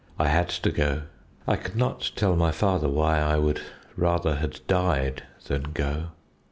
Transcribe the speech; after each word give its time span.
I 0.17 0.29
had 0.29 0.49
to 0.49 0.71
go. 0.71 1.03
I 1.47 1.57
could 1.57 1.75
not 1.75 2.11
tell 2.15 2.35
my 2.35 2.49
father 2.51 2.89
why 2.89 3.19
I 3.19 3.37
would 3.37 3.61
rather 3.95 4.37
had 4.37 4.61
died 4.65 5.21
than 5.45 5.73
go." 5.75 6.07